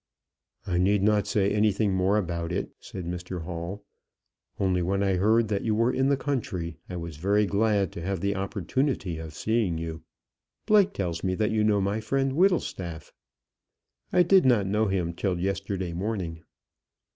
"I 0.65 0.79
need 0.79 1.03
not 1.03 1.27
say 1.27 1.51
anything 1.53 1.93
more 1.93 2.17
about 2.17 2.51
it," 2.51 2.71
said 2.79 3.05
Mr 3.05 3.43
Hall; 3.43 3.85
"only 4.59 4.81
when 4.81 5.03
I 5.03 5.17
heard 5.17 5.47
that 5.49 5.61
you 5.63 5.75
were 5.75 5.93
in 5.93 6.09
the 6.09 6.17
country, 6.17 6.77
I 6.89 6.95
was 6.95 7.17
very 7.17 7.45
glad 7.45 7.91
to 7.91 8.01
have 8.01 8.19
the 8.19 8.35
opportunity 8.35 9.19
of 9.19 9.35
seeing 9.35 9.77
you. 9.77 10.01
Blake 10.65 10.93
tells 10.93 11.23
me 11.23 11.35
that 11.35 11.51
you 11.51 11.63
know 11.63 11.79
my 11.81 11.99
friend 11.99 12.31
Whittlestaff." 12.33 13.13
"I 14.11 14.23
did 14.23 14.43
not 14.43 14.65
know 14.65 14.87
him 14.87 15.13
till 15.13 15.39
yesterday 15.39 15.93
morning." 15.93 16.41